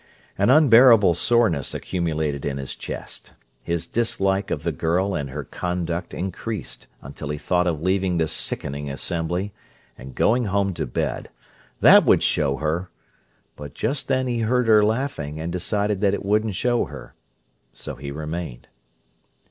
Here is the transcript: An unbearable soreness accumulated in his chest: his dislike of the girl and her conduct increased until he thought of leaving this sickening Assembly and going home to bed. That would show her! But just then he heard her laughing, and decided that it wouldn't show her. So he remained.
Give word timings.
An 0.35 0.49
unbearable 0.49 1.13
soreness 1.13 1.75
accumulated 1.75 2.43
in 2.43 2.57
his 2.57 2.75
chest: 2.75 3.33
his 3.61 3.85
dislike 3.85 4.49
of 4.49 4.63
the 4.63 4.71
girl 4.71 5.13
and 5.13 5.29
her 5.29 5.43
conduct 5.43 6.11
increased 6.15 6.87
until 7.03 7.29
he 7.29 7.37
thought 7.37 7.67
of 7.67 7.83
leaving 7.83 8.17
this 8.17 8.31
sickening 8.33 8.89
Assembly 8.89 9.53
and 9.99 10.15
going 10.15 10.45
home 10.45 10.73
to 10.73 10.87
bed. 10.87 11.29
That 11.81 12.03
would 12.03 12.23
show 12.23 12.55
her! 12.57 12.89
But 13.55 13.75
just 13.75 14.07
then 14.07 14.25
he 14.25 14.39
heard 14.39 14.65
her 14.65 14.83
laughing, 14.83 15.39
and 15.39 15.51
decided 15.51 16.01
that 16.01 16.15
it 16.15 16.25
wouldn't 16.25 16.55
show 16.55 16.85
her. 16.85 17.13
So 17.71 17.93
he 17.93 18.09
remained. 18.09 18.69